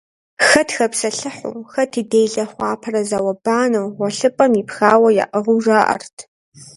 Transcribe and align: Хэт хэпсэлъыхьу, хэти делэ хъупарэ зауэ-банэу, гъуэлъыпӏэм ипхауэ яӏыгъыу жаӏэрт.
Хэт 0.47 0.69
хэпсэлъыхьу, 0.77 1.55
хэти 1.73 2.01
делэ 2.11 2.43
хъупарэ 2.51 3.01
зауэ-банэу, 3.09 3.93
гъуэлъыпӏэм 3.95 4.53
ипхауэ 4.61 5.09
яӏыгъыу 5.23 5.59
жаӏэрт. 5.65 6.17